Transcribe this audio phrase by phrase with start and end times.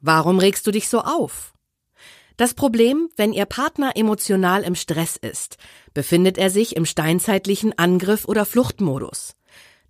[0.00, 1.52] Warum regst du dich so auf?
[2.36, 5.58] Das Problem, wenn Ihr Partner emotional im Stress ist,
[5.92, 9.34] befindet er sich im steinzeitlichen Angriff- oder Fluchtmodus.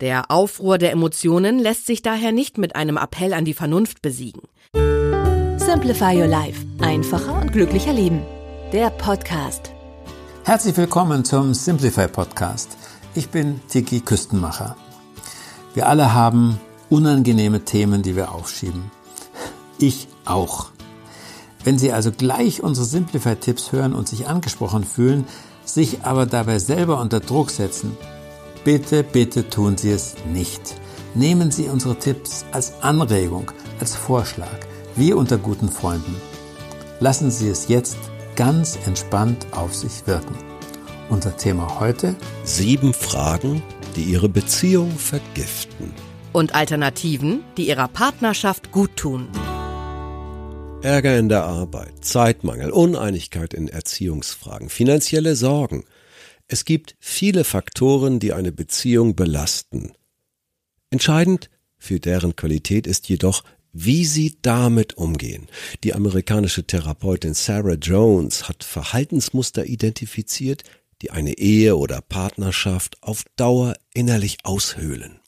[0.00, 4.42] Der Aufruhr der Emotionen lässt sich daher nicht mit einem Appell an die Vernunft besiegen.
[5.58, 6.64] Simplify Your Life.
[6.80, 8.22] Einfacher und glücklicher Leben.
[8.72, 9.72] Der Podcast.
[10.44, 12.76] Herzlich willkommen zum Simplify Podcast.
[13.16, 14.76] Ich bin Tiki Küstenmacher.
[15.76, 18.90] Wir alle haben unangenehme Themen, die wir aufschieben.
[19.78, 20.70] Ich auch.
[21.64, 25.26] Wenn Sie also gleich unsere Simplify-Tipps hören und sich angesprochen fühlen,
[25.66, 27.94] sich aber dabei selber unter Druck setzen,
[28.64, 30.76] bitte, bitte tun Sie es nicht.
[31.14, 34.60] Nehmen Sie unsere Tipps als Anregung, als Vorschlag,
[34.94, 36.16] wie unter guten Freunden.
[37.00, 37.98] Lassen Sie es jetzt
[38.34, 40.36] ganz entspannt auf sich wirken.
[41.10, 42.16] Unser Thema heute?
[42.44, 43.62] Sieben Fragen,
[43.96, 45.92] die Ihre Beziehung vergiften.
[46.32, 49.28] Und Alternativen, die Ihrer Partnerschaft gut tun.
[50.82, 55.84] Ärger in der Arbeit, Zeitmangel, Uneinigkeit in Erziehungsfragen, finanzielle Sorgen.
[56.46, 59.92] Es gibt viele Faktoren, die eine Beziehung belasten.
[60.90, 65.48] Entscheidend für deren Qualität ist jedoch, wie sie damit umgehen.
[65.84, 70.62] Die amerikanische Therapeutin Sarah Jones hat Verhaltensmuster identifiziert,
[71.02, 75.20] die eine Ehe oder Partnerschaft auf Dauer innerlich aushöhlen.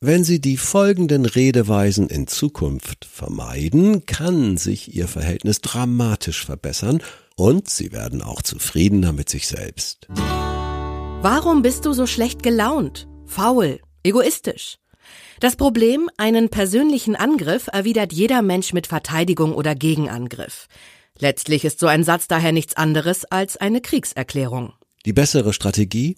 [0.00, 7.02] Wenn Sie die folgenden Redeweisen in Zukunft vermeiden, kann sich Ihr Verhältnis dramatisch verbessern
[7.36, 10.08] und Sie werden auch zufriedener mit sich selbst.
[10.08, 14.76] Warum bist du so schlecht gelaunt, faul, egoistisch?
[15.40, 20.68] Das Problem, einen persönlichen Angriff erwidert jeder Mensch mit Verteidigung oder Gegenangriff.
[21.18, 24.72] Letztlich ist so ein Satz daher nichts anderes als eine Kriegserklärung.
[25.06, 26.16] Die bessere Strategie?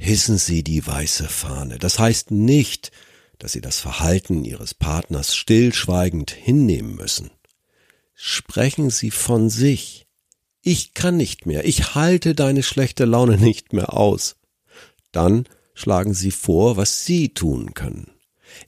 [0.00, 1.78] hissen Sie die weiße Fahne.
[1.78, 2.92] Das heißt nicht,
[3.38, 7.30] dass Sie das Verhalten Ihres Partners stillschweigend hinnehmen müssen.
[8.14, 10.06] Sprechen Sie von sich.
[10.62, 14.36] Ich kann nicht mehr, ich halte deine schlechte Laune nicht mehr aus.
[15.10, 15.44] Dann
[15.74, 18.12] schlagen Sie vor, was Sie tun können.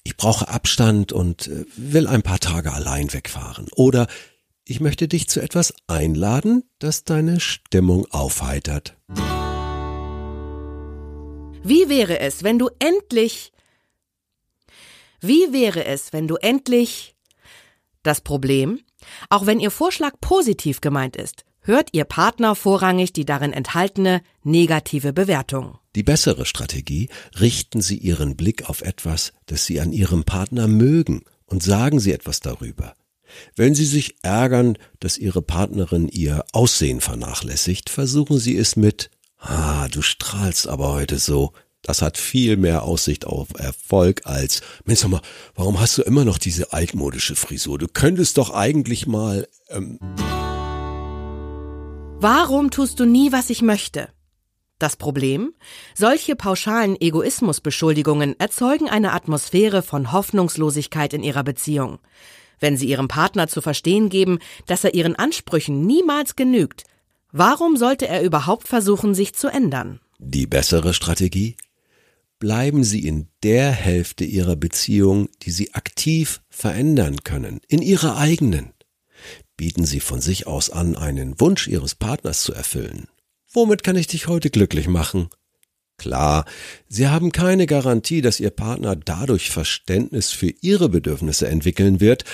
[0.02, 3.68] Ich brauche Abstand und äh, will ein paar Tage allein wegfahren.
[3.72, 4.08] Oder
[4.70, 8.96] ich möchte dich zu etwas einladen, das deine Stimmung aufheitert.
[11.64, 13.52] Wie wäre es, wenn du endlich
[15.20, 17.16] Wie wäre es, wenn du endlich
[18.04, 18.78] Das Problem,
[19.28, 25.12] auch wenn Ihr Vorschlag positiv gemeint ist, hört Ihr Partner vorrangig die darin enthaltene negative
[25.12, 25.78] Bewertung.
[25.96, 27.08] Die bessere Strategie,
[27.40, 32.12] richten Sie Ihren Blick auf etwas, das Sie an Ihrem Partner mögen und sagen Sie
[32.12, 32.94] etwas darüber.
[33.56, 39.10] Wenn Sie sich ärgern, dass Ihre Partnerin Ihr Aussehen vernachlässigt, versuchen Sie es mit
[39.40, 41.52] Ah, du strahlst aber heute so.
[41.82, 45.22] Das hat viel mehr Aussicht auf Erfolg als, Mensch, sag mal,
[45.54, 47.78] warum hast du immer noch diese altmodische Frisur?
[47.78, 49.48] Du könntest doch eigentlich mal.
[49.70, 49.98] Ähm
[52.20, 54.10] Warum tust du nie, was ich möchte?
[54.78, 55.54] Das Problem?
[55.94, 61.98] Solche pauschalen Egoismusbeschuldigungen erzeugen eine Atmosphäre von Hoffnungslosigkeit in ihrer Beziehung.
[62.60, 66.84] Wenn sie ihrem Partner zu verstehen geben, dass er ihren Ansprüchen niemals genügt,
[67.32, 70.00] warum sollte er überhaupt versuchen, sich zu ändern?
[70.18, 71.56] Die bessere Strategie?
[72.38, 78.72] Bleiben Sie in der Hälfte Ihrer Beziehung, die Sie aktiv verändern können, in Ihrer eigenen.
[79.56, 83.08] Bieten Sie von sich aus an, einen Wunsch Ihres Partners zu erfüllen.
[83.52, 85.28] Womit kann ich dich heute glücklich machen?
[86.00, 86.46] Klar,
[86.88, 92.24] Sie haben keine Garantie, dass Ihr Partner dadurch Verständnis für Ihre Bedürfnisse entwickeln wird,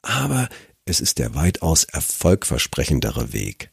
[0.00, 0.48] aber
[0.84, 3.72] es ist der weitaus erfolgversprechendere Weg.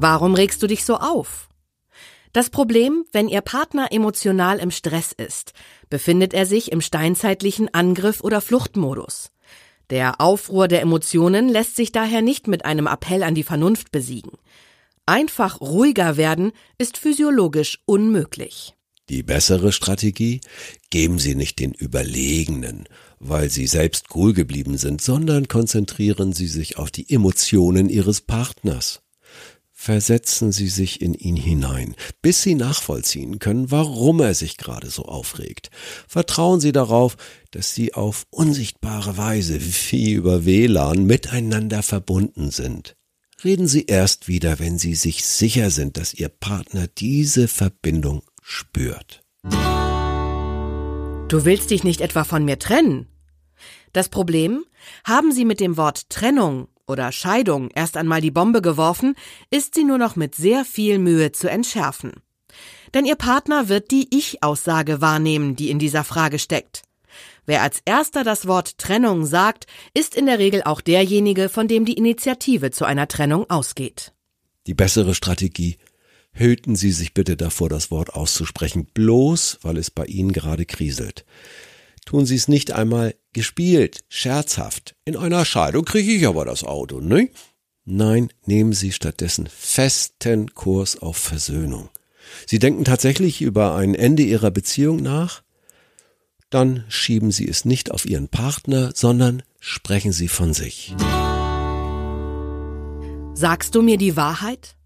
[0.00, 1.50] Warum regst du dich so auf?
[2.32, 5.52] Das Problem, wenn Ihr Partner emotional im Stress ist,
[5.90, 9.30] befindet er sich im steinzeitlichen Angriff- oder Fluchtmodus.
[9.90, 14.32] Der Aufruhr der Emotionen lässt sich daher nicht mit einem Appell an die Vernunft besiegen.
[15.08, 18.74] Einfach ruhiger werden ist physiologisch unmöglich.
[19.08, 20.42] Die bessere Strategie?
[20.90, 22.84] Geben Sie nicht den Überlegenen,
[23.18, 29.00] weil Sie selbst cool geblieben sind, sondern konzentrieren Sie sich auf die Emotionen Ihres Partners.
[29.72, 35.04] Versetzen Sie sich in ihn hinein, bis Sie nachvollziehen können, warum er sich gerade so
[35.06, 35.70] aufregt.
[36.06, 37.16] Vertrauen Sie darauf,
[37.50, 42.97] dass Sie auf unsichtbare Weise wie über WLAN miteinander verbunden sind.
[43.44, 49.22] Reden Sie erst wieder, wenn Sie sich sicher sind, dass Ihr Partner diese Verbindung spürt.
[51.28, 53.06] Du willst dich nicht etwa von mir trennen?
[53.92, 54.64] Das Problem?
[55.04, 59.14] Haben Sie mit dem Wort Trennung oder Scheidung erst einmal die Bombe geworfen,
[59.50, 62.14] ist sie nur noch mit sehr viel Mühe zu entschärfen.
[62.94, 66.82] Denn Ihr Partner wird die Ich-Aussage wahrnehmen, die in dieser Frage steckt.
[67.48, 71.86] Wer als erster das Wort Trennung sagt, ist in der Regel auch derjenige, von dem
[71.86, 74.12] die Initiative zu einer Trennung ausgeht.
[74.66, 75.78] Die bessere Strategie
[76.30, 81.24] hüten Sie sich bitte davor, das Wort auszusprechen, bloß weil es bei Ihnen gerade kriselt.
[82.04, 84.94] Tun Sie es nicht einmal gespielt, scherzhaft.
[85.06, 87.30] In einer Scheidung kriege ich aber das Auto, ne?
[87.86, 91.88] Nein, nehmen Sie stattdessen festen Kurs auf Versöhnung.
[92.44, 95.42] Sie denken tatsächlich über ein Ende Ihrer Beziehung nach?
[96.50, 100.94] Dann schieben Sie es nicht auf Ihren Partner, sondern sprechen Sie von sich.
[103.34, 104.76] Sagst du mir die Wahrheit?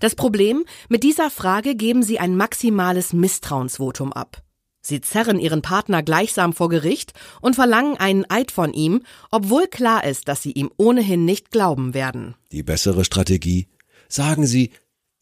[0.00, 4.42] Das Problem, mit dieser Frage geben Sie ein maximales Misstrauensvotum ab.
[4.86, 10.04] Sie zerren ihren Partner gleichsam vor Gericht und verlangen einen Eid von ihm, obwohl klar
[10.04, 12.34] ist, dass sie ihm ohnehin nicht glauben werden.
[12.52, 13.68] Die bessere Strategie?
[14.08, 14.72] Sagen Sie,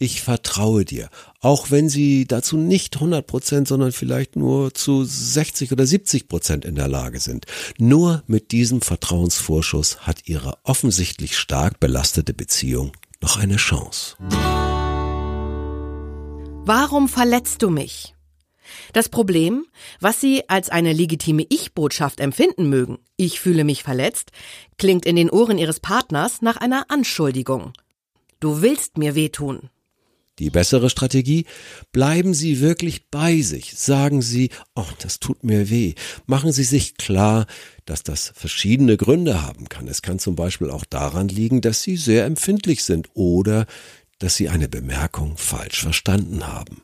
[0.03, 1.09] ich vertraue dir,
[1.41, 6.65] auch wenn Sie dazu nicht 100 Prozent, sondern vielleicht nur zu 60 oder 70 Prozent
[6.65, 7.47] in der Lage sind.
[7.79, 14.17] Nur mit diesem Vertrauensvorschuss hat Ihre offensichtlich stark belastete Beziehung noch eine Chance.
[16.65, 18.15] Warum verletzt du mich?
[18.93, 19.67] Das Problem,
[20.01, 24.33] was Sie als eine legitime Ich-Botschaft empfinden mögen, ich fühle mich verletzt,
[24.79, 27.73] klingt in den Ohren Ihres Partners nach einer Anschuldigung.
[28.41, 29.71] Du willst mir wehtun.
[30.43, 31.47] Die bessere Strategie?
[31.93, 33.75] Bleiben Sie wirklich bei sich.
[33.77, 35.95] Sagen Sie, oh, das tut mir weh.
[36.27, 37.47] Machen Sie sich klar,
[37.85, 39.87] dass das verschiedene Gründe haben kann.
[39.87, 43.67] Es kann zum Beispiel auch daran liegen, dass Sie sehr empfindlich sind oder
[44.19, 46.83] dass Sie eine Bemerkung falsch verstanden haben.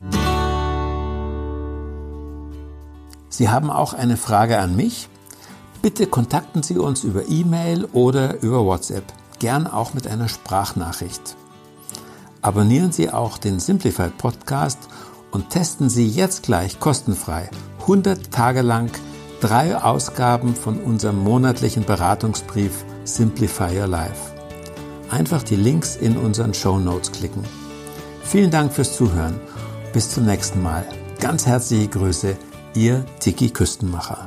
[3.28, 5.08] Sie haben auch eine Frage an mich?
[5.82, 11.36] Bitte kontakten Sie uns über E-Mail oder über WhatsApp, gern auch mit einer Sprachnachricht.
[12.48, 14.78] Abonnieren Sie auch den Simplified Podcast
[15.32, 17.50] und testen Sie jetzt gleich kostenfrei
[17.80, 18.90] 100 Tage lang
[19.42, 24.32] drei Ausgaben von unserem monatlichen Beratungsbrief Simplify Your Life.
[25.10, 27.44] Einfach die Links in unseren Show Notes klicken.
[28.22, 29.38] Vielen Dank fürs Zuhören.
[29.92, 30.86] Bis zum nächsten Mal.
[31.20, 32.34] Ganz herzliche Grüße,
[32.74, 34.26] Ihr Tiki Küstenmacher.